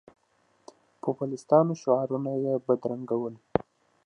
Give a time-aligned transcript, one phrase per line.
[1.01, 3.35] پوپلیستانو شعارونه یې بدرګه کول.